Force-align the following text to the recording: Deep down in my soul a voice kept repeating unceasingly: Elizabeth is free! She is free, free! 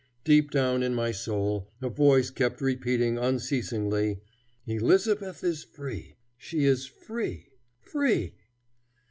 Deep 0.23 0.49
down 0.49 0.81
in 0.81 0.95
my 0.95 1.11
soul 1.11 1.69
a 1.79 1.87
voice 1.87 2.31
kept 2.31 2.59
repeating 2.59 3.19
unceasingly: 3.19 4.19
Elizabeth 4.65 5.43
is 5.43 5.63
free! 5.63 6.15
She 6.39 6.65
is 6.65 6.87
free, 6.87 7.51
free! 7.81 8.33